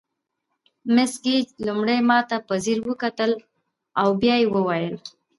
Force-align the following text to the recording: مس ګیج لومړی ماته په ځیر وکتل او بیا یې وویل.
مس 0.93 1.13
ګیج 1.25 1.47
لومړی 1.65 1.99
ماته 2.09 2.35
په 2.47 2.53
ځیر 2.63 2.79
وکتل 2.89 3.31
او 4.01 4.07
بیا 4.21 4.35
یې 4.41 4.47
وویل. 4.53 4.95